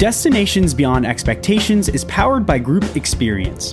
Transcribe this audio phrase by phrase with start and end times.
[0.00, 3.72] Destinations Beyond Expectations is powered by Group Experience.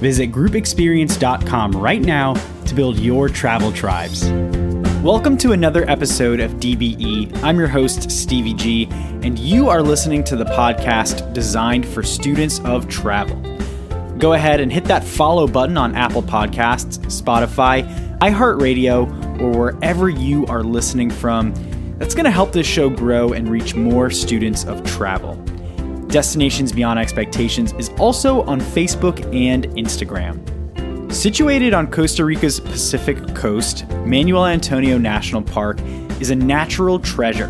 [0.00, 2.34] Visit groupexperience.com right now
[2.66, 4.28] to build your travel tribes.
[5.04, 7.44] Welcome to another episode of DBE.
[7.44, 8.88] I'm your host, Stevie G,
[9.22, 13.36] and you are listening to the podcast designed for students of travel.
[14.18, 17.86] Go ahead and hit that follow button on Apple Podcasts, Spotify,
[18.18, 21.54] iHeartRadio, or wherever you are listening from.
[21.98, 25.40] That's going to help this show grow and reach more students of travel.
[26.08, 30.42] Destinations Beyond Expectations is also on Facebook and Instagram.
[31.12, 35.80] Situated on Costa Rica's Pacific coast, Manuel Antonio National Park
[36.18, 37.48] is a natural treasure.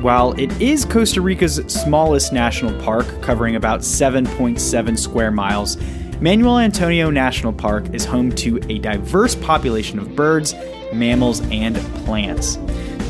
[0.00, 5.76] While it is Costa Rica's smallest national park, covering about 7.7 square miles,
[6.20, 10.54] Manuel Antonio National Park is home to a diverse population of birds,
[10.92, 12.58] mammals, and plants.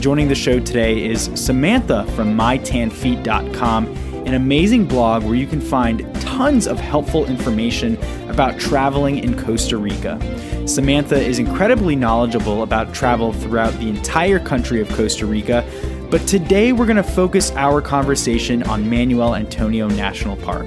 [0.00, 6.04] Joining the show today is Samantha from mytanfeet.com an amazing blog where you can find
[6.20, 7.96] tons of helpful information
[8.28, 10.18] about traveling in Costa Rica.
[10.66, 15.64] Samantha is incredibly knowledgeable about travel throughout the entire country of Costa Rica,
[16.10, 20.66] but today we're going to focus our conversation on Manuel Antonio National Park.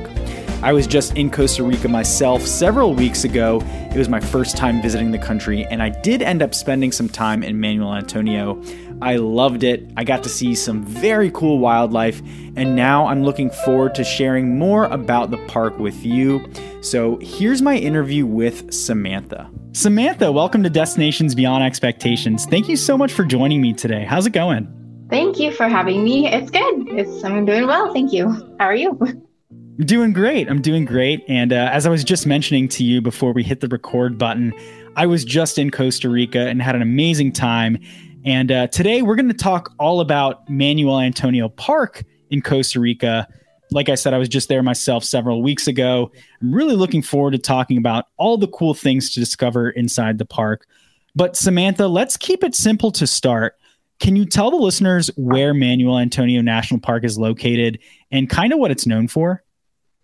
[0.63, 3.61] I was just in Costa Rica myself several weeks ago.
[3.65, 7.09] It was my first time visiting the country, and I did end up spending some
[7.09, 8.61] time in Manuel Antonio.
[9.01, 9.91] I loved it.
[9.97, 12.21] I got to see some very cool wildlife,
[12.55, 16.47] and now I'm looking forward to sharing more about the park with you.
[16.81, 19.49] So here's my interview with Samantha.
[19.73, 22.45] Samantha, welcome to Destinations Beyond Expectations.
[22.45, 24.05] Thank you so much for joining me today.
[24.05, 24.71] How's it going?
[25.09, 26.27] Thank you for having me.
[26.27, 26.87] It's good.
[26.89, 27.91] It's, I'm doing well.
[27.91, 28.29] Thank you.
[28.59, 28.99] How are you?
[29.01, 30.47] I'm doing great.
[30.47, 31.23] I'm doing great.
[31.27, 34.53] And uh, as I was just mentioning to you before we hit the record button,
[34.95, 37.79] I was just in Costa Rica and had an amazing time.
[38.23, 43.27] And uh, today we're going to talk all about Manuel Antonio Park in Costa Rica.
[43.71, 46.11] Like I said, I was just there myself several weeks ago.
[46.41, 50.25] I'm really looking forward to talking about all the cool things to discover inside the
[50.25, 50.67] park.
[51.15, 53.55] But Samantha, let's keep it simple to start.
[53.99, 57.79] Can you tell the listeners where Manuel Antonio National Park is located
[58.11, 59.43] and kind of what it's known for?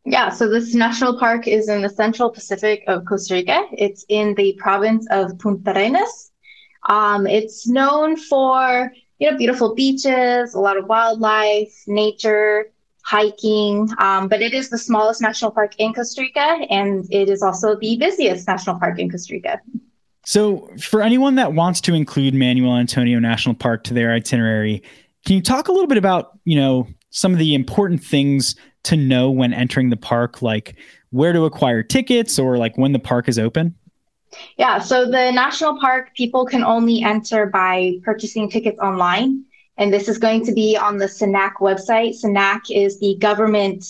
[0.05, 3.65] Yeah, so this national park is in the central Pacific of Costa Rica.
[3.73, 6.26] It's in the province of Puntarenas.
[6.87, 12.65] Um, it's known for you know beautiful beaches, a lot of wildlife, nature,
[13.03, 13.89] hiking.
[13.99, 17.77] Um, but it is the smallest national park in Costa Rica, and it is also
[17.77, 19.61] the busiest national park in Costa Rica.
[20.25, 24.83] So, for anyone that wants to include Manuel Antonio National Park to their itinerary,
[25.25, 28.97] can you talk a little bit about you know some of the important things to
[28.97, 30.75] know when entering the park, like
[31.11, 33.73] where to acquire tickets or like when the park is open?
[34.57, 39.43] Yeah, so the national park, people can only enter by purchasing tickets online.
[39.77, 42.15] And this is going to be on the SINAC website.
[42.23, 43.85] SINAC is the government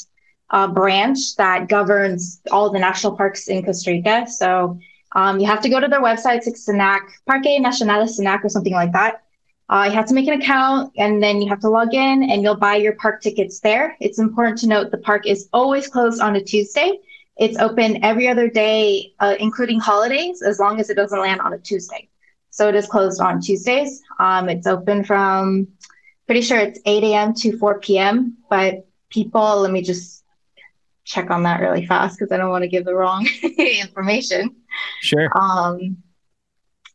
[0.49, 4.27] uh, branch that governs all the national parks in Costa Rica.
[4.27, 4.79] So
[5.13, 8.49] um, you have to go to their website, it's SINAC, Parque Nacional de SINAC or
[8.49, 9.23] something like that.
[9.69, 12.41] Uh, you have to make an account and then you have to log in and
[12.41, 13.97] you'll buy your park tickets there.
[13.99, 16.99] It's important to note the park is always closed on a Tuesday.
[17.39, 21.53] It's open every other day, uh, including holidays, as long as it doesn't land on
[21.53, 22.09] a Tuesday.
[22.49, 24.01] So it is closed on Tuesdays.
[24.19, 25.67] Um, it's open from
[26.25, 27.33] pretty sure it's 8 a.m.
[27.35, 28.37] to 4 p.m.
[28.49, 30.23] But people, let me just
[31.05, 33.27] check on that really fast because I don't want to give the wrong
[33.57, 34.55] information.
[35.01, 35.29] Sure.
[35.37, 35.97] Um,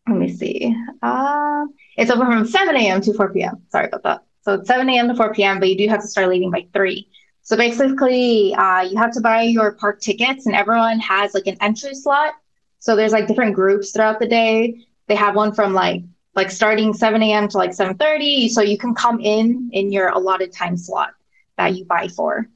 [0.08, 0.76] let me see.
[1.00, 1.66] Uh,
[1.96, 3.00] it's open from 7 a.m.
[3.02, 3.62] to 4 p.m.
[3.70, 4.24] Sorry about that.
[4.42, 5.08] So it's 7 a.m.
[5.08, 7.08] to 4 p.m., but you do have to start leaving by 3.
[7.42, 11.56] So basically, uh, you have to buy your park tickets, and everyone has like an
[11.60, 12.34] entry slot.
[12.78, 14.84] So there's like different groups throughout the day.
[15.08, 16.02] They have one from like
[16.34, 17.48] like starting 7 a.m.
[17.48, 21.10] to like 7:30, so you can come in in your allotted time slot
[21.58, 22.48] that you buy for.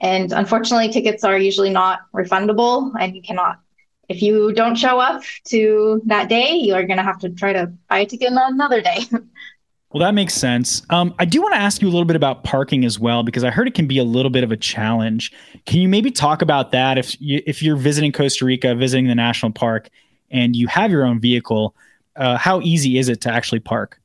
[0.00, 3.60] And unfortunately, tickets are usually not refundable, and you cannot
[4.08, 7.52] if you don't show up to that day, you are going to have to try
[7.52, 8.98] to buy a ticket on another day.
[9.94, 10.82] well, that makes sense.
[10.90, 13.44] Um, I do want to ask you a little bit about parking as well, because
[13.44, 15.32] I heard it can be a little bit of a challenge.
[15.66, 19.14] Can you maybe talk about that if you, if you're visiting Costa Rica, visiting the
[19.14, 19.88] national park,
[20.32, 21.76] and you have your own vehicle?
[22.16, 24.00] Uh, how easy is it to actually park?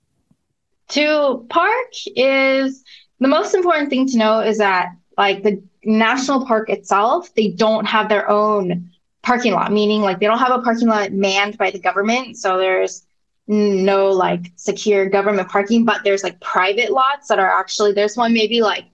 [0.89, 2.83] To park is
[3.19, 7.86] the most important thing to know is that like the national park itself, they don't
[7.86, 8.91] have their own
[9.24, 12.38] parking lot, meaning like they don't have a parking lot manned by the government.
[12.38, 13.07] So there's
[13.50, 18.31] no like secure government parking, but there's like private lots that are actually, there's one
[18.31, 18.86] maybe like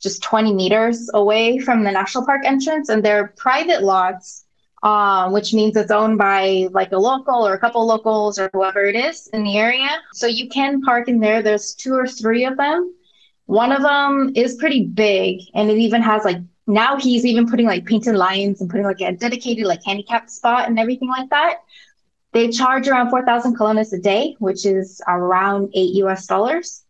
[0.00, 2.88] just 20 meters away from the national park entrance.
[2.88, 4.44] And they're private lots,
[4.84, 8.84] um, which means it's owned by like a local or a couple locals or whoever
[8.84, 9.90] it is in the area.
[10.12, 11.42] So you can park in there.
[11.42, 12.94] There's two or three of them.
[13.46, 17.66] One of them is pretty big, and it even has like now he's even putting
[17.66, 21.58] like painted lines and putting like a dedicated like handicap spot and everything like that.
[22.36, 26.84] They charge around 4,000 colones a day, which is around eight US dollars.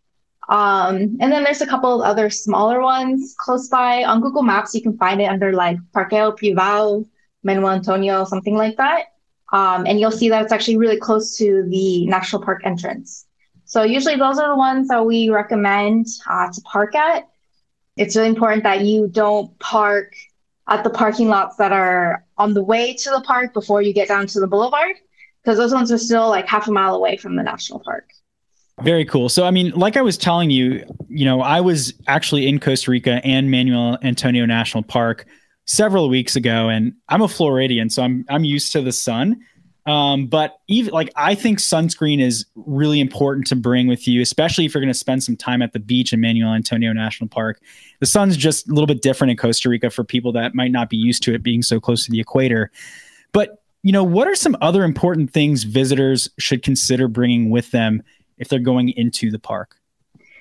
[0.48, 4.02] Um, and then there's a couple of other smaller ones close by.
[4.02, 7.06] On Google Maps, you can find it under like Parqueo Privado,
[7.44, 9.14] Manuel Antonio, something like that.
[9.52, 13.25] Um, and you'll see that it's actually really close to the national park entrance.
[13.66, 17.28] So usually those are the ones that we recommend uh, to park at.
[17.96, 20.12] It's really important that you don't park
[20.66, 24.08] at the parking lots that are on the way to the park before you get
[24.08, 24.96] down to the boulevard,
[25.46, 28.10] because those ones are still like half a mile away from the national park.
[28.82, 29.28] Very cool.
[29.28, 32.90] So, I mean, like I was telling you, you know, I was actually in Costa
[32.90, 35.25] Rica and Manuel Antonio National Park
[35.64, 39.40] several weeks ago, and I'm a Floridian, so I'm I'm used to the sun.
[39.87, 44.64] Um, but even like I think sunscreen is really important to bring with you, especially
[44.66, 47.60] if you're going to spend some time at the beach in Manuel Antonio National Park.
[48.00, 50.90] The sun's just a little bit different in Costa Rica for people that might not
[50.90, 52.72] be used to it being so close to the equator.
[53.32, 58.03] But you know, what are some other important things visitors should consider bringing with them
[58.37, 59.77] if they're going into the park?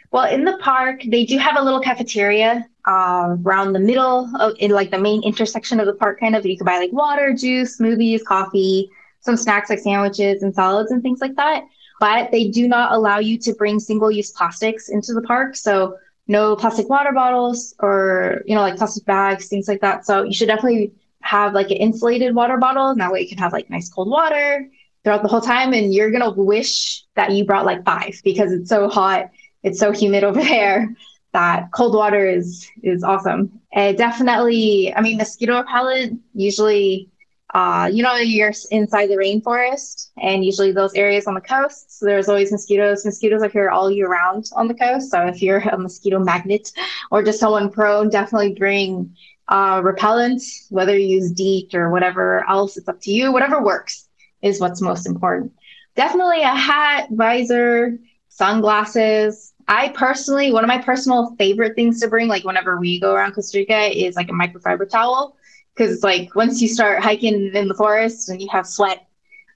[0.09, 4.55] Well, in the park, they do have a little cafeteria uh, around the middle of
[4.57, 6.43] in like the main intersection of the park, kind of.
[6.43, 8.89] You can buy like water, juice, smoothies, coffee,
[9.19, 11.65] some snacks like sandwiches and salads and things like that.
[11.99, 15.55] But they do not allow you to bring single use plastics into the park.
[15.55, 20.03] So no plastic water bottles or, you know, like plastic bags, things like that.
[20.03, 20.93] So you should definitely
[21.25, 22.89] have like an insulated water bottle.
[22.89, 24.67] And that way you can have like nice cold water
[25.03, 25.73] throughout the whole time.
[25.73, 29.31] And you're to wish that you brought like five because it's so hot.
[29.63, 30.95] It's so humid over there
[31.33, 33.59] that cold water is is awesome.
[33.73, 37.09] And definitely, I mean, mosquito repellent usually
[37.55, 41.99] uh, you know, you're inside the rainforest and usually those areas on the coast.
[41.99, 43.05] So there's always mosquitoes.
[43.05, 45.09] Mosquitoes are here all year round on the coast.
[45.09, 46.71] So if you're a mosquito magnet
[47.11, 49.15] or just someone prone, definitely bring
[49.47, 53.31] uh, repellent, whether you use DEET or whatever else, it's up to you.
[53.31, 54.07] Whatever works
[54.41, 55.53] is what's most important.
[55.95, 57.97] Definitely a hat, visor,
[58.29, 59.53] sunglasses.
[59.67, 63.33] I personally, one of my personal favorite things to bring, like whenever we go around
[63.33, 65.37] Costa Rica, is like a microfiber towel
[65.75, 69.07] because like once you start hiking in the forest and you have sweat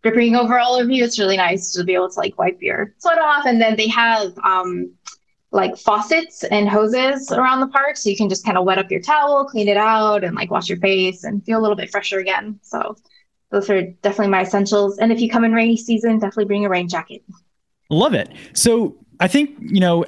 [0.01, 2.94] dripping over all of you, it's really nice to be able to like wipe your
[3.00, 3.45] sweat off.
[3.45, 4.92] And then they have um,
[5.51, 8.91] like faucets and hoses around the park, so you can just kind of wet up
[8.91, 11.89] your towel, clean it out, and like wash your face and feel a little bit
[11.89, 12.59] fresher again.
[12.61, 12.95] So
[13.49, 14.99] those are definitely my essentials.
[14.99, 17.23] And if you come in rainy season, definitely bring a rain jacket.
[17.89, 18.31] Love it.
[18.53, 20.05] So I think, you know,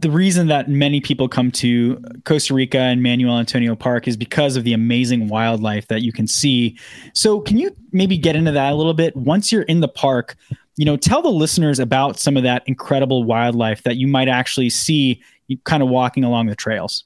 [0.00, 4.56] the reason that many people come to Costa Rica and Manuel Antonio Park is because
[4.56, 6.76] of the amazing wildlife that you can see.
[7.14, 9.16] So, can you maybe get into that a little bit?
[9.16, 10.36] Once you're in the park,
[10.76, 14.70] you know, tell the listeners about some of that incredible wildlife that you might actually
[14.70, 15.22] see
[15.64, 17.04] kind of walking along the trails.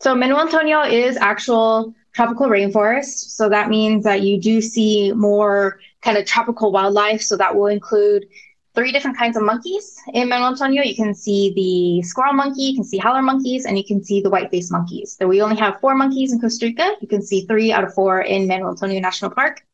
[0.00, 3.30] So, Manuel Antonio is actual tropical rainforest.
[3.30, 7.22] So, that means that you do see more kind of tropical wildlife.
[7.22, 8.26] So, that will include
[8.74, 10.82] three different kinds of monkeys in Manuel Antonio.
[10.82, 14.20] You can see the squirrel monkey, you can see howler monkeys, and you can see
[14.20, 15.16] the white-faced monkeys.
[15.18, 16.94] So we only have four monkeys in Costa Rica.
[17.00, 19.64] You can see three out of four in Manuel Antonio National Park.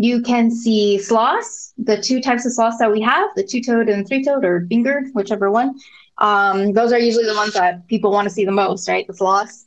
[0.00, 4.06] You can see sloths, the two types of sloths that we have, the two-toed and
[4.06, 5.74] three-toed or fingered, whichever one.
[6.18, 9.04] Um, those are usually the ones that people want to see the most, right?
[9.08, 9.66] The sloths.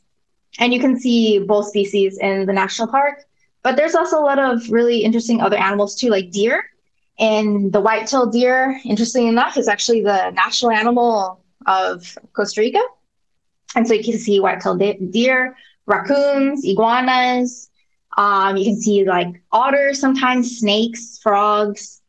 [0.58, 3.26] And you can see both species in the national park.
[3.62, 6.64] But there's also a lot of really interesting other animals too, like deer.
[7.18, 12.80] And the white-tailed deer, interestingly enough, is actually the national animal of Costa Rica.
[13.76, 17.68] And so you can see white-tailed deer, raccoons, iguanas.
[18.16, 22.02] Um, you can see like otters, sometimes snakes, frogs,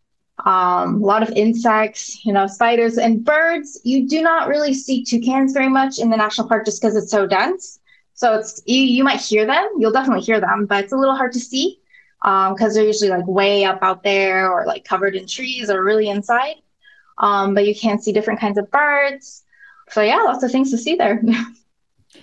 [0.45, 3.79] um, a lot of insects, you know, spiders and birds.
[3.83, 7.11] You do not really see toucans very much in the national park just because it's
[7.11, 7.79] so dense.
[8.15, 9.67] So it's you, you might hear them.
[9.77, 11.79] You'll definitely hear them, but it's a little hard to see
[12.21, 15.83] because um, they're usually like way up out there or like covered in trees or
[15.83, 16.55] really inside.
[17.17, 19.43] Um, but you can see different kinds of birds.
[19.89, 21.21] So yeah, lots of things to see there.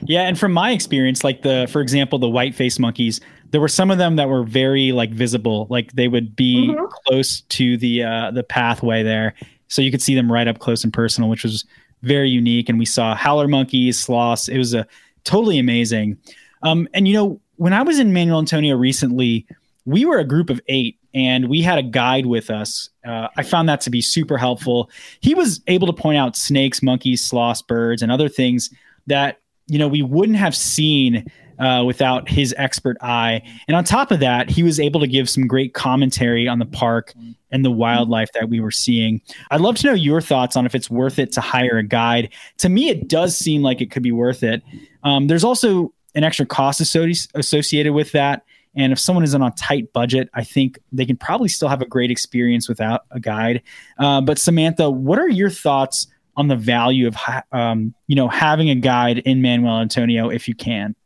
[0.02, 3.20] yeah, and from my experience, like the for example, the white face monkeys,
[3.50, 6.84] there were some of them that were very like visible, like they would be mm-hmm.
[7.06, 9.34] close to the uh, the pathway there,
[9.68, 11.64] so you could see them right up close and personal, which was
[12.02, 12.68] very unique.
[12.68, 14.48] And we saw howler monkeys, sloths.
[14.48, 14.86] It was a
[15.24, 16.16] totally amazing.
[16.62, 19.46] Um, and you know, when I was in Manuel Antonio recently,
[19.84, 22.88] we were a group of eight and we had a guide with us.
[23.04, 24.90] Uh, I found that to be super helpful.
[25.20, 28.70] He was able to point out snakes, monkeys, sloths, birds, and other things
[29.06, 29.40] that
[29.70, 31.24] you know we wouldn't have seen
[31.60, 33.42] uh, without his expert eye.
[33.68, 36.66] And on top of that, he was able to give some great commentary on the
[36.66, 37.14] park
[37.50, 39.20] and the wildlife that we were seeing.
[39.50, 42.32] I'd love to know your thoughts on if it's worth it to hire a guide.
[42.58, 44.62] To me, it does seem like it could be worth it.
[45.04, 48.42] Um, there's also an extra cost associated with that.
[48.74, 51.82] And if someone isn't on a tight budget, I think they can probably still have
[51.82, 53.62] a great experience without a guide.
[53.98, 56.06] Uh, but Samantha, what are your thoughts
[56.40, 57.16] on the value of
[57.52, 60.96] um, you know having a guide in Manuel Antonio if you can?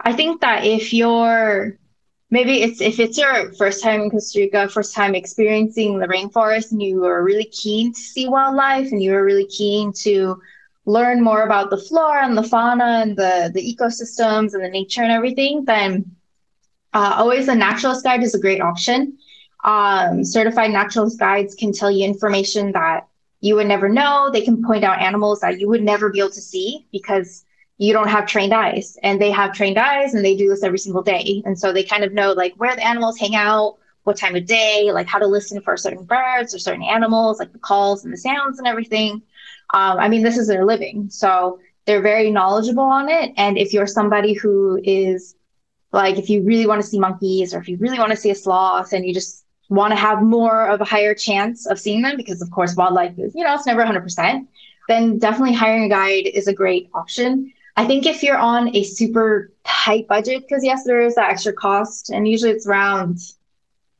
[0.00, 1.76] I think that if you're
[2.30, 6.70] maybe it's if it's your first time in Costa Rica, first time experiencing the rainforest,
[6.70, 10.40] and you are really keen to see wildlife, and you are really keen to
[10.86, 15.02] learn more about the flora and the fauna and the the ecosystems and the nature
[15.02, 16.14] and everything, then
[16.92, 19.18] uh, always a naturalist guide is a great option.
[19.64, 23.08] Um, certified naturalist guides can tell you information that
[23.44, 24.30] you would never know.
[24.32, 27.44] They can point out animals that you would never be able to see because
[27.76, 28.96] you don't have trained eyes.
[29.02, 31.42] And they have trained eyes and they do this every single day.
[31.44, 34.46] And so they kind of know like where the animals hang out what time of
[34.46, 38.14] day like how to listen for certain birds or certain animals like the calls and
[38.14, 39.20] the sounds and everything.
[39.74, 41.10] Um, i mean this is their living.
[41.10, 43.34] So they're very knowledgeable on it.
[43.36, 45.34] And if you're somebody who is
[45.92, 48.30] like if you really want to see monkeys or if you really want to see
[48.30, 52.02] a sloth and you just want to have more of a higher chance of seeing
[52.02, 54.46] them because of course wildlife is you know it's never 100%
[54.88, 58.84] then definitely hiring a guide is a great option I think if you're on a
[58.84, 63.18] super tight budget, because yes, there is that extra cost, and usually it's around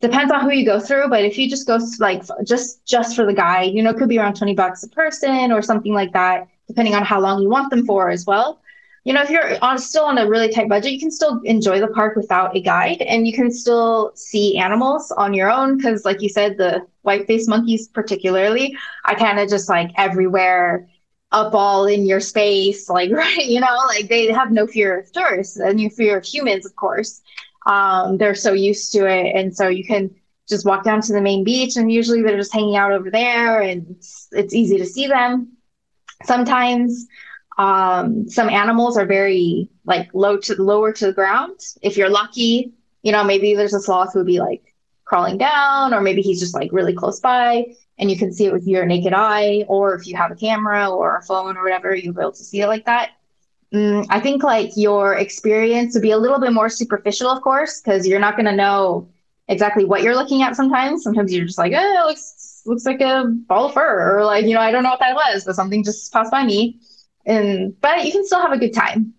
[0.00, 3.24] depends on who you go through, but if you just go like just just for
[3.24, 6.12] the guide, you know, it could be around 20 bucks a person or something like
[6.12, 8.60] that, depending on how long you want them for as well.
[9.04, 11.78] You know, if you're on still on a really tight budget, you can still enjoy
[11.78, 16.06] the park without a guide and you can still see animals on your own because
[16.06, 20.88] like you said, the white-faced monkeys particularly, are kind of just like everywhere
[21.32, 25.12] up all in your space, like right, you know, like they have no fear of
[25.12, 27.20] tourists and you fear of humans, of course.
[27.66, 30.14] Um, they're so used to it, and so you can
[30.48, 33.62] just walk down to the main beach, and usually they're just hanging out over there,
[33.62, 35.56] and it's, it's easy to see them.
[36.24, 37.06] Sometimes
[37.58, 41.60] um, some animals are very like low to lower to the ground.
[41.82, 45.92] If you're lucky, you know, maybe there's a sloth who would be like crawling down,
[45.94, 47.66] or maybe he's just like really close by
[47.98, 50.90] and you can see it with your naked eye, or if you have a camera
[50.90, 53.10] or a phone or whatever, you'll be able to see it like that.
[53.72, 57.80] Mm, I think like your experience would be a little bit more superficial, of course,
[57.80, 59.08] because you're not going to know
[59.48, 61.02] exactly what you're looking at sometimes.
[61.02, 64.46] Sometimes you're just like, oh, it looks looks like a ball of fur, or like,
[64.46, 66.80] you know, I don't know what that was, but something just passed by me.
[67.26, 69.14] And but you can still have a good time.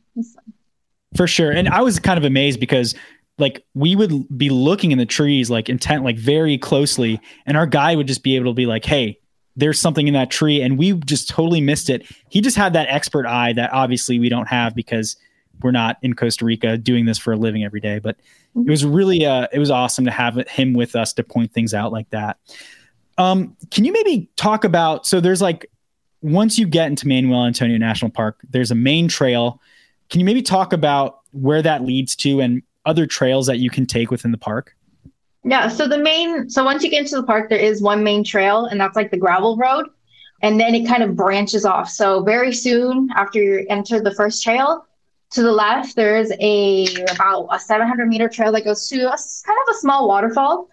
[1.16, 1.52] For sure.
[1.52, 2.94] And I was kind of amazed because
[3.38, 7.66] like we would be looking in the trees like intent like very closely and our
[7.66, 9.20] guy would just be able to be like hey
[9.58, 12.88] there's something in that tree and we just totally missed it he just had that
[12.90, 15.18] expert eye that obviously we don't have because
[15.62, 18.18] we're not in costa rica doing this for a living every day but
[18.56, 21.74] it was really uh it was awesome to have him with us to point things
[21.74, 22.38] out like that
[23.18, 25.70] um can you maybe talk about so there's like
[26.22, 29.60] once you get into manuel antonio national park there's a main trail
[30.10, 33.86] can you maybe talk about where that leads to and other trails that you can
[33.86, 34.76] take within the park?
[35.44, 38.24] Yeah, so the main so once you get into the park, there is one main
[38.24, 39.88] trail, and that's like the gravel road,
[40.42, 41.90] and then it kind of branches off.
[41.90, 44.86] So very soon after you enter the first trail,
[45.32, 49.18] to the left there is a about a 700 meter trail that goes to a,
[49.46, 50.70] kind of a small waterfall,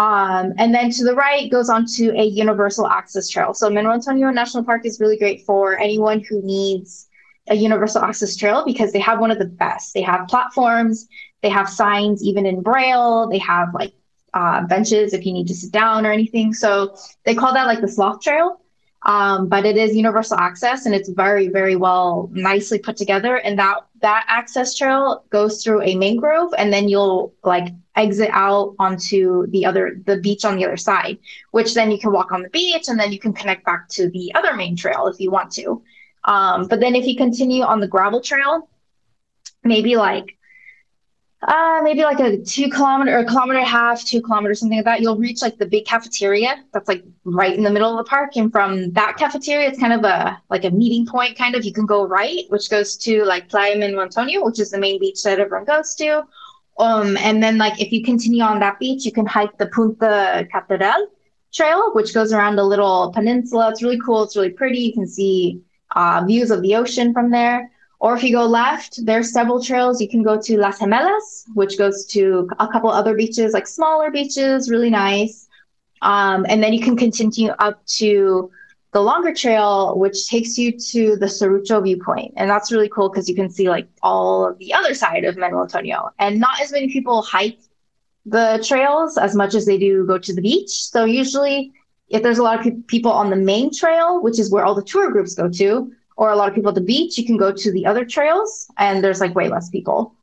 [0.00, 3.54] um, and then to the right goes on to a universal access trail.
[3.54, 7.08] So Manuel Antonio National Park is really great for anyone who needs
[7.48, 9.94] a universal access trail because they have one of the best.
[9.94, 11.06] They have platforms,
[11.42, 13.28] they have signs even in braille.
[13.28, 13.92] They have like
[14.34, 16.54] uh, benches if you need to sit down or anything.
[16.54, 18.60] So they call that like the sloth trail.
[19.04, 23.36] Um, but it is universal access and it's very, very well nicely put together.
[23.36, 28.74] And that that access trail goes through a mangrove and then you'll like exit out
[28.78, 31.18] onto the other the beach on the other side,
[31.50, 34.08] which then you can walk on the beach and then you can connect back to
[34.10, 35.82] the other main trail if you want to.
[36.24, 38.68] Um, but then if you continue on the gravel trail,
[39.64, 40.36] maybe like
[41.42, 44.78] uh, maybe like a two kilometer or a kilometer and a half, two kilometers, something
[44.78, 48.04] like that, you'll reach like the big cafeteria that's like right in the middle of
[48.04, 48.36] the park.
[48.36, 51.64] And from that cafeteria, it's kind of a like a meeting point, kind of.
[51.64, 55.00] You can go right, which goes to like Playa Manuel Antonio, which is the main
[55.00, 56.24] beach that everyone goes to.
[56.78, 60.46] Um, and then like if you continue on that beach, you can hike the Punta
[60.52, 61.08] Catedral
[61.54, 63.70] trail, which goes around a little peninsula.
[63.70, 64.24] It's really cool.
[64.24, 64.80] It's really pretty.
[64.80, 65.62] You can see
[65.96, 67.70] uh, views of the ocean from there.
[68.00, 70.00] Or if you go left, there's several trails.
[70.00, 74.10] You can go to Las Gemelas, which goes to a couple other beaches, like smaller
[74.10, 75.48] beaches, really nice.
[76.00, 78.50] Um, and then you can continue up to
[78.92, 82.32] the longer trail, which takes you to the Serrucho viewpoint.
[82.36, 85.36] And that's really cool because you can see like all of the other side of
[85.36, 86.10] Manuel Antonio.
[86.18, 87.60] And not as many people hike
[88.24, 90.70] the trails as much as they do go to the beach.
[90.70, 91.72] So usually,
[92.08, 94.74] if there's a lot of pe- people on the main trail, which is where all
[94.74, 97.38] the tour groups go to, or a lot of people at the beach, you can
[97.38, 100.14] go to the other trails and there's like way less people.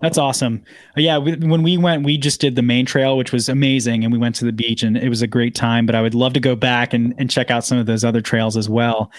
[0.00, 0.62] That's awesome.
[0.96, 4.12] Yeah, we, when we went, we just did the main trail, which was amazing, and
[4.12, 5.86] we went to the beach, and it was a great time.
[5.86, 8.20] But I would love to go back and, and check out some of those other
[8.20, 9.10] trails as well.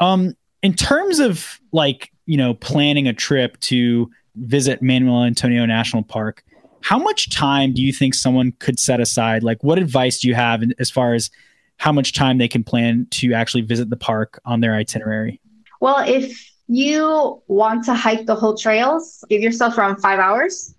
[0.00, 6.02] Um, in terms of like you know planning a trip to visit Manuel Antonio National
[6.02, 6.44] Park,
[6.82, 9.42] how much time do you think someone could set aside?
[9.42, 11.30] Like, what advice do you have as far as
[11.78, 15.40] how much time they can plan to actually visit the park on their itinerary?
[15.80, 20.74] Well, if you want to hike the whole trails, give yourself around five hours.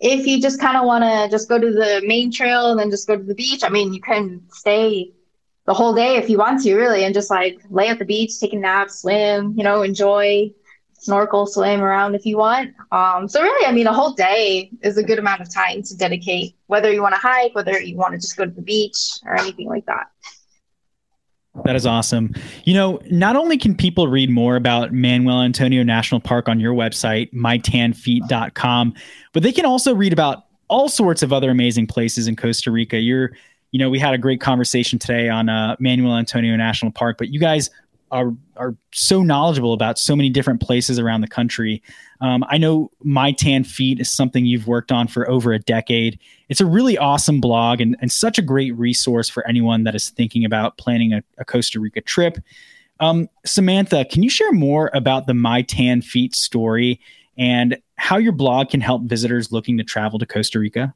[0.00, 2.90] If you just kind of want to just go to the main trail and then
[2.90, 5.12] just go to the beach, I mean, you can stay
[5.66, 8.38] the whole day if you want to, really, and just like lay at the beach,
[8.40, 10.50] take a nap, swim, you know, enjoy,
[10.94, 12.74] snorkel, swim around if you want.
[12.92, 15.96] Um, so, really, I mean, a whole day is a good amount of time to
[15.96, 19.18] dedicate, whether you want to hike, whether you want to just go to the beach
[19.24, 20.10] or anything like that.
[21.64, 22.34] That is awesome.
[22.64, 26.74] You know, not only can people read more about Manuel Antonio National Park on your
[26.74, 28.94] website, mytanfeet.com,
[29.32, 32.98] but they can also read about all sorts of other amazing places in Costa Rica.
[32.98, 33.32] You're,
[33.72, 37.28] you know, we had a great conversation today on uh, Manuel Antonio National Park, but
[37.28, 37.70] you guys
[38.10, 41.82] are are so knowledgeable about so many different places around the country.
[42.20, 46.18] Um, I know My Tan Feet is something you've worked on for over a decade.
[46.48, 50.10] It's a really awesome blog and, and such a great resource for anyone that is
[50.10, 52.38] thinking about planning a, a Costa Rica trip.
[52.98, 57.00] Um, Samantha, can you share more about the My Tan Feet story
[57.38, 60.94] and how your blog can help visitors looking to travel to Costa Rica?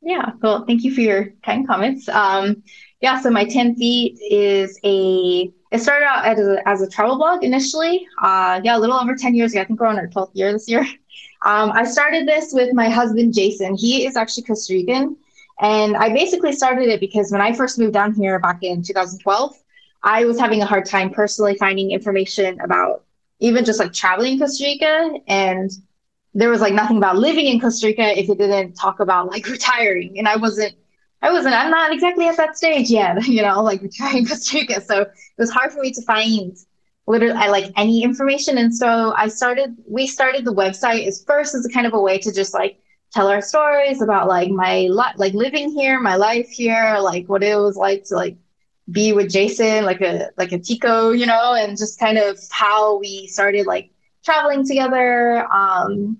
[0.00, 2.08] Yeah, well, thank you for your kind comments.
[2.08, 2.62] Um,
[3.00, 7.16] yeah, so My Tan Feet is a it started out as a, as a travel
[7.16, 8.06] blog initially.
[8.22, 9.60] Uh, yeah, a little over 10 years ago.
[9.60, 10.86] I think we're on our 12th year this year.
[11.44, 13.76] Um, I started this with my husband, Jason.
[13.76, 15.16] He is actually Costa Rican.
[15.60, 19.54] And I basically started it because when I first moved down here back in 2012,
[20.02, 23.04] I was having a hard time personally finding information about
[23.38, 25.12] even just like traveling in Costa Rica.
[25.28, 25.70] And
[26.34, 29.46] there was like nothing about living in Costa Rica if it didn't talk about like
[29.48, 30.18] retiring.
[30.18, 30.74] And I wasn't
[31.20, 34.80] I wasn't, I'm not exactly at that stage yet, you know, like retiring Costa Rica.
[34.80, 36.56] So it was hard for me to find
[37.06, 38.58] literally I like any information.
[38.58, 42.00] And so I started, we started the website as first as a kind of a
[42.00, 42.80] way to just like
[43.12, 47.42] tell our stories about like my life, like living here, my life here, like what
[47.42, 48.36] it was like to like
[48.90, 52.98] be with Jason, like a, like a Tico, you know, and just kind of how
[52.98, 53.90] we started like
[54.24, 55.46] traveling together.
[55.50, 56.18] Um,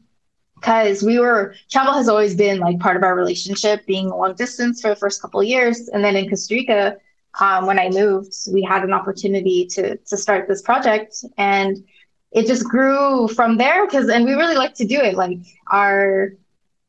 [0.61, 4.81] because we were travel has always been like part of our relationship being long distance
[4.81, 5.89] for the first couple years.
[5.89, 6.97] And then in costa rica
[7.41, 11.25] um, when i moved we had an opportunity to to start this project.
[11.37, 11.85] And
[12.33, 15.15] it just grew from there because and we really like to do it.
[15.15, 15.39] Like
[15.71, 16.33] our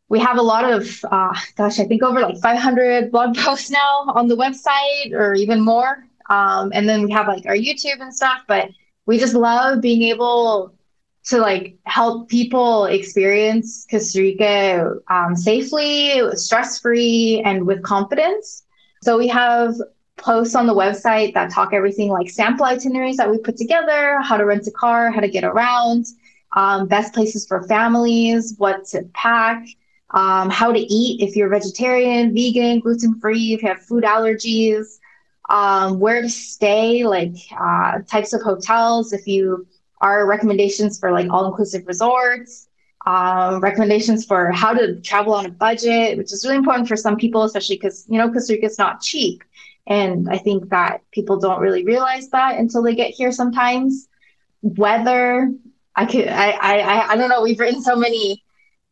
[0.10, 4.06] we have a lot of uh, gosh i think over like 500 blog posts now
[4.08, 6.06] on the website or even more.
[6.30, 8.70] Um, and then we have like our youtube and stuff but
[9.08, 10.72] we just love being able
[11.30, 18.64] to like help people experience Costa Rica um, safely, stress free, and with confidence.
[19.04, 19.76] So we have
[20.18, 24.38] posts on the website that talk everything like sample itineraries that we put together, how
[24.38, 26.06] to rent a car, how to get around,
[26.56, 29.66] um, best places for families, what to pack,
[30.12, 35.00] um, how to eat if you're vegetarian, vegan, gluten free, if you have food allergies,
[35.50, 39.68] um, where to stay, like uh, types of hotels if you
[40.02, 42.68] our recommendations for like all inclusive resorts,
[43.06, 47.16] um, recommendations for how to travel on a budget, which is really important for some
[47.16, 49.44] people, especially because, you know, Costa Rica is not cheap.
[49.88, 54.08] And I think that people don't really realize that until they get here sometimes.
[54.62, 55.52] Weather,
[55.96, 57.42] I could, I, I, I don't know.
[57.42, 58.44] We've written so many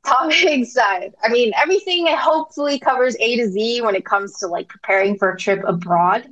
[0.06, 4.70] topics that, I mean, everything hopefully covers A to Z when it comes to like
[4.70, 6.28] preparing for a trip abroad.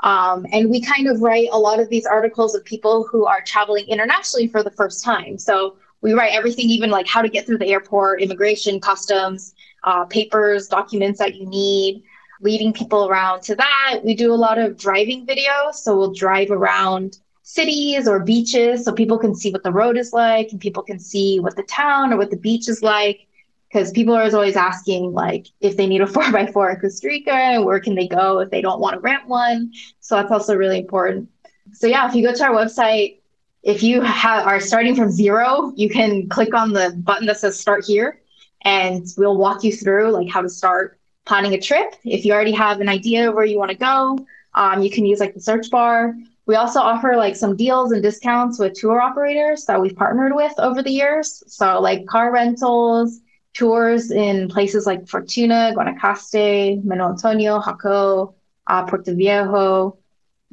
[0.00, 3.40] Um, and we kind of write a lot of these articles of people who are
[3.40, 5.38] traveling internationally for the first time.
[5.38, 9.54] So we write everything, even like how to get through the airport, immigration, customs,
[9.84, 12.02] uh, papers, documents that you need,
[12.40, 14.00] leading people around to that.
[14.04, 15.74] We do a lot of driving videos.
[15.74, 20.12] So we'll drive around cities or beaches so people can see what the road is
[20.12, 23.26] like and people can see what the town or what the beach is like
[23.68, 27.08] because people are always asking like if they need a four by four in Costa
[27.08, 29.72] Rica, where can they go if they don't want to rent one?
[30.00, 31.28] So that's also really important.
[31.72, 33.18] So yeah, if you go to our website,
[33.62, 37.58] if you have, are starting from zero, you can click on the button that says
[37.58, 38.20] start here
[38.62, 41.94] and we'll walk you through like how to start planning a trip.
[42.04, 44.18] If you already have an idea of where you want to go,
[44.54, 46.14] Um, you can use like the search bar.
[46.46, 50.54] We also offer like some deals and discounts with tour operators that we've partnered with
[50.58, 51.42] over the years.
[51.46, 53.20] So like car rentals,
[53.56, 58.34] tours in places like Fortuna, Guanacaste, Manuel Antonio, Jaco,
[58.66, 59.98] uh, Puerto Viejo,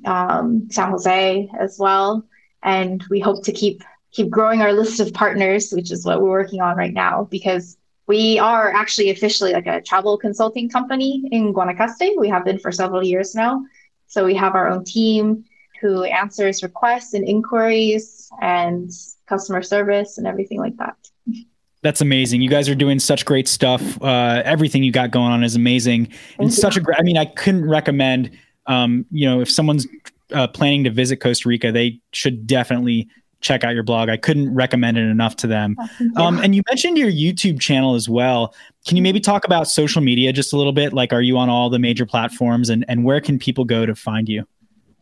[0.06, 2.26] um, San Jose as well.
[2.64, 6.30] And we hope to keep keep growing our list of partners, which is what we're
[6.30, 11.54] working on right now, because we are actually officially like a travel consulting company in
[11.54, 12.18] Guanacaste.
[12.18, 13.66] We have been for several years now.
[14.08, 15.46] So we have our own team
[15.82, 18.92] who answers requests and inquiries and
[19.26, 20.96] customer service and everything like that.
[21.84, 22.42] That's amazing.
[22.42, 24.02] You guys are doing such great stuff.
[24.02, 26.08] Uh, everything you got going on is amazing.
[26.40, 26.82] And Thank such you.
[26.82, 28.32] a great, I mean, I couldn't recommend,
[28.68, 29.86] um, you know, if someone's
[30.32, 33.10] uh, planning to visit Costa Rica, they should definitely
[33.42, 34.08] check out your blog.
[34.08, 35.76] I couldn't recommend it enough to them.
[36.16, 38.56] Um, and you mentioned your YouTube channel as well.
[38.88, 40.94] Can you maybe talk about social media just a little bit?
[40.94, 43.94] Like, are you on all the major platforms and, and where can people go to
[43.94, 44.48] find you?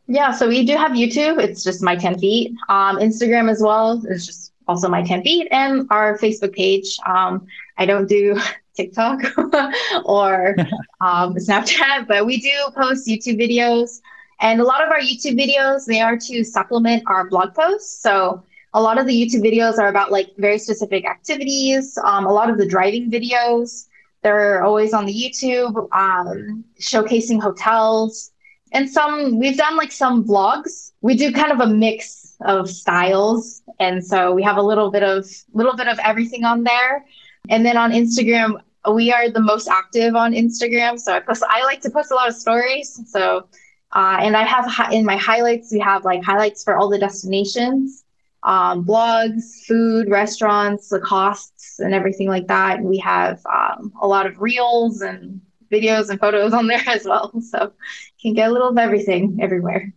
[0.07, 1.39] Yeah, so we do have YouTube.
[1.39, 2.53] It's just My Tan Feet.
[2.67, 4.01] Um, Instagram as well.
[4.09, 6.97] It's just also My Tan Feet and our Facebook page.
[7.05, 7.47] Um,
[7.77, 8.39] I don't do
[8.75, 9.19] TikTok
[10.05, 10.55] or
[11.01, 14.01] um, Snapchat, but we do post YouTube videos.
[14.39, 18.01] And a lot of our YouTube videos, they are to supplement our blog posts.
[18.01, 18.43] So
[18.73, 21.97] a lot of the YouTube videos are about like very specific activities.
[22.03, 23.87] Um, a lot of the driving videos,
[24.23, 28.31] they're always on the YouTube, um, showcasing hotels.
[28.71, 30.93] And some, we've done like some vlogs.
[31.01, 33.61] We do kind of a mix of styles.
[33.79, 37.05] And so we have a little bit of, little bit of everything on there.
[37.49, 40.99] And then on Instagram, we are the most active on Instagram.
[40.99, 42.99] So I post, I like to post a lot of stories.
[43.07, 43.47] So
[43.93, 48.03] uh, and I have in my highlights, we have like highlights for all the destinations,
[48.43, 52.77] um, blogs, food, restaurants, the costs, and everything like that.
[52.77, 57.05] And we have um, a lot of reels and videos and photos on there as
[57.05, 57.33] well.
[57.41, 57.73] So
[58.19, 59.93] you can get a little of everything everywhere.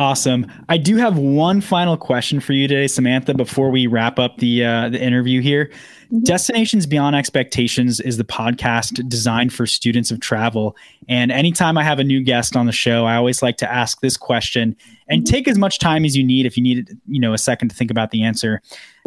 [0.00, 0.50] Awesome.
[0.70, 4.64] I do have one final question for you today, Samantha, before we wrap up the
[4.64, 5.66] uh, the interview here.
[5.66, 6.20] Mm-hmm.
[6.20, 10.74] Destinations Beyond Expectations is the podcast designed for students of travel.
[11.10, 14.00] And anytime I have a new guest on the show, I always like to ask
[14.00, 14.74] this question
[15.10, 15.30] and mm-hmm.
[15.30, 17.76] take as much time as you need if you need, you know, a second to
[17.76, 18.62] think about the answer.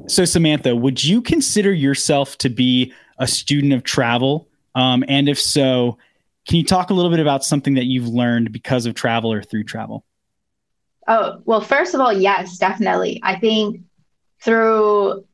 [0.06, 4.48] So, Samantha, would you consider yourself to be a student of travel?
[4.76, 5.98] Um, and if so,
[6.48, 9.42] can you talk a little bit about something that you've learned because of travel or
[9.42, 10.06] through travel?
[11.08, 13.20] Oh, well, first of all, yes, definitely.
[13.24, 13.82] I think
[14.42, 15.26] through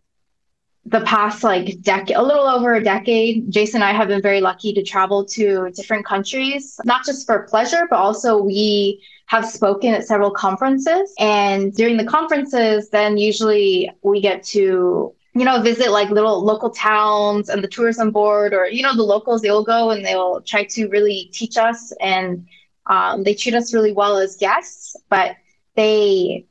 [0.85, 4.41] the past like decade, a little over a decade, Jason and I have been very
[4.41, 9.93] lucky to travel to different countries, not just for pleasure, but also we have spoken
[9.93, 11.13] at several conferences.
[11.19, 16.69] And during the conferences, then usually we get to you know, visit like little local
[16.71, 20.63] towns and the tourism board or, you know, the locals, they'll go and they'll try
[20.63, 22.47] to really teach us and
[22.87, 24.95] um, they treat us really well as guests.
[25.07, 25.35] But
[25.75, 26.45] they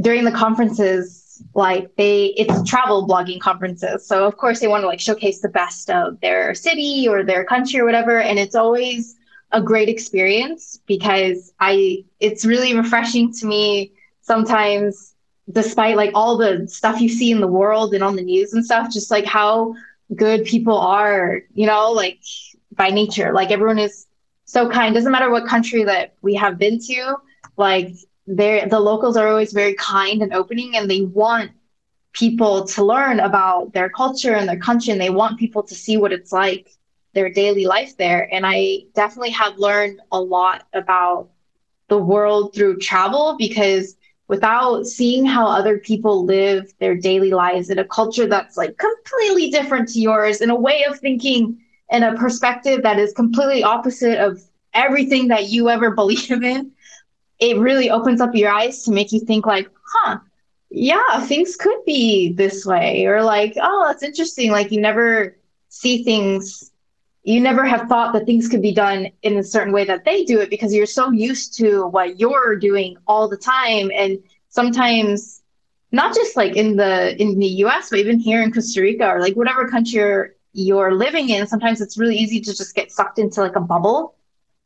[0.00, 4.06] during the conferences like they it's travel blogging conferences.
[4.06, 7.44] So of course they want to like showcase the best of their city or their
[7.44, 9.16] country or whatever and it's always
[9.52, 15.14] a great experience because i it's really refreshing to me sometimes
[15.52, 18.64] despite like all the stuff you see in the world and on the news and
[18.64, 19.72] stuff just like how
[20.16, 22.18] good people are you know like
[22.76, 23.32] by nature.
[23.32, 24.06] Like everyone is
[24.44, 24.94] so kind.
[24.94, 27.16] Doesn't matter what country that we have been to
[27.56, 27.90] like
[28.26, 31.50] they the locals are always very kind and opening and they want
[32.12, 35.96] people to learn about their culture and their country and they want people to see
[35.96, 36.70] what it's like
[37.12, 38.28] their daily life there.
[38.32, 41.28] And i definitely have learned a lot about
[41.88, 43.96] the world through travel because
[44.28, 49.50] without seeing how other people live their daily lives in a culture that's like completely
[49.50, 51.58] different to yours in a way of thinking
[51.90, 54.40] in a perspective that is completely opposite of
[54.72, 56.72] everything that you ever believe in
[57.50, 60.18] it really opens up your eyes to make you think like, huh,
[60.70, 63.06] yeah, things could be this way.
[63.06, 64.50] Or like, oh, that's interesting.
[64.50, 65.36] Like you never
[65.68, 66.72] see things,
[67.22, 70.24] you never have thought that things could be done in a certain way that they
[70.24, 73.90] do it because you're so used to what you're doing all the time.
[73.94, 75.42] And sometimes
[75.92, 79.20] not just like in the in the US, but even here in Costa Rica or
[79.20, 83.18] like whatever country you're, you're living in, sometimes it's really easy to just get sucked
[83.18, 84.16] into like a bubble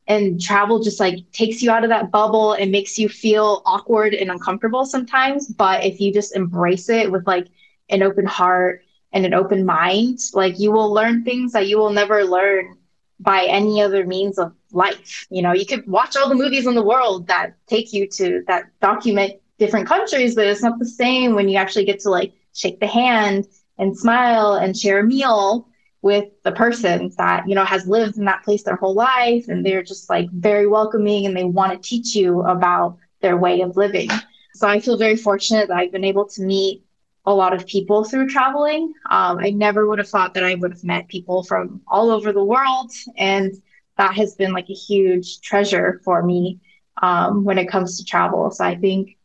[0.09, 4.13] and travel just like takes you out of that bubble and makes you feel awkward
[4.15, 5.47] and uncomfortable sometimes.
[5.47, 7.47] But if you just embrace it with like
[7.89, 11.91] an open heart and an open mind like you will learn things that you will
[11.91, 12.77] never learn
[13.19, 15.27] by any other means of life.
[15.29, 18.43] You know you could watch all the movies in the world that take you to
[18.47, 22.33] that document different countries but it's not the same when you actually get to like
[22.53, 25.68] shake the hand and smile and share a meal
[26.01, 29.65] with the person that you know has lived in that place their whole life and
[29.65, 33.75] they're just like very welcoming and they want to teach you about their way of
[33.75, 34.09] living.
[34.55, 36.83] So i feel very fortunate that i've been able to meet
[37.25, 38.93] a lot of people through traveling.
[39.09, 42.31] Um, i never would have thought that i would have met people from all over
[42.31, 43.53] the world and
[43.97, 46.59] that has been like a huge treasure for me
[47.01, 48.49] um, when it comes to travel.
[48.51, 49.17] So i think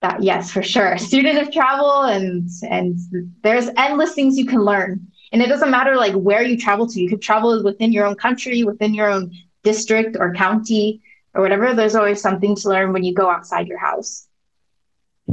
[0.00, 2.98] that yes for sure student of travel and and
[3.42, 7.00] there's endless things you can learn and it doesn't matter like where you travel to.
[7.00, 11.02] You could travel within your own country, within your own district or county
[11.34, 11.74] or whatever.
[11.74, 14.26] There's always something to learn when you go outside your house.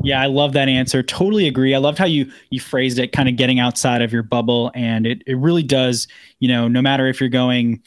[0.03, 1.01] Yeah, I love that answer.
[1.01, 1.73] Totally agree.
[1.73, 5.07] I loved how you you phrased it, kind of getting outside of your bubble, and
[5.07, 6.07] it it really does.
[6.39, 7.81] You know, no matter if you're going,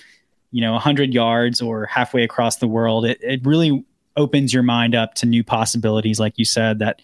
[0.51, 3.85] you know, 100 yards or halfway across the world, it it really
[4.17, 7.01] opens your mind up to new possibilities, like you said, that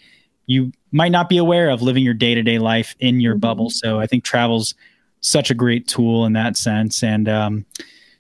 [0.46, 3.40] you might not be aware of living your day to day life in your mm-hmm.
[3.40, 3.70] bubble.
[3.70, 4.74] So I think travel's
[5.20, 7.02] such a great tool in that sense.
[7.02, 7.66] And um,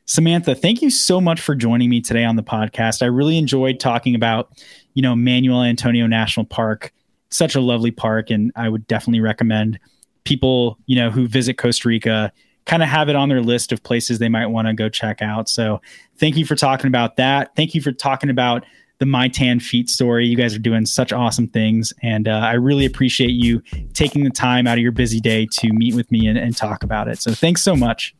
[0.06, 3.02] Samantha, thank you so much for joining me today on the podcast.
[3.02, 4.50] I really enjoyed talking about,
[4.94, 6.92] you know, Manuel Antonio National Park.
[7.30, 9.80] Such a lovely park, and I would definitely recommend
[10.24, 12.32] people, you know, who visit Costa Rica
[12.66, 15.22] kind of have it on their list of places they might want to go check
[15.22, 15.48] out.
[15.48, 15.80] So,
[16.18, 17.54] thank you for talking about that.
[17.56, 18.64] Thank you for talking about
[18.98, 20.26] the My Tan Feet story.
[20.26, 21.92] You guys are doing such awesome things.
[22.02, 25.72] And uh, I really appreciate you taking the time out of your busy day to
[25.72, 27.20] meet with me and, and talk about it.
[27.20, 28.14] So thanks so much.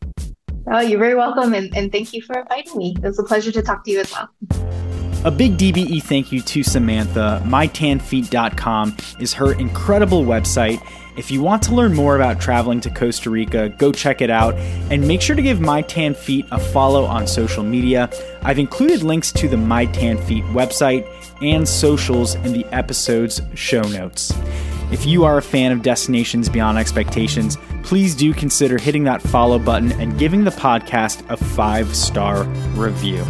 [0.71, 1.53] Oh, you're very welcome.
[1.53, 2.95] And, and thank you for inviting me.
[2.97, 4.29] It was a pleasure to talk to you as well.
[5.25, 7.41] A big DBE thank you to Samantha.
[7.45, 10.79] MyTanFeet.com is her incredible website
[11.17, 14.53] if you want to learn more about traveling to Costa Rica, go check it out
[14.91, 18.09] and make sure to give My Tan Feet a follow on social media.
[18.43, 21.07] I've included links to the My Tan Feet website
[21.41, 24.31] and socials in the episode's show notes.
[24.91, 29.59] If you are a fan of Destinations Beyond Expectations, please do consider hitting that follow
[29.59, 32.43] button and giving the podcast a five star
[32.75, 33.25] review.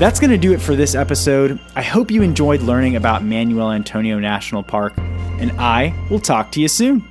[0.00, 1.60] That's going to do it for this episode.
[1.76, 6.60] I hope you enjoyed learning about Manuel Antonio National Park and I will talk to
[6.60, 7.06] you soon.